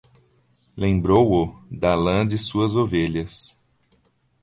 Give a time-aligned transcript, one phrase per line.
[0.75, 3.55] Lembrou-o da lã de suas ovelhas...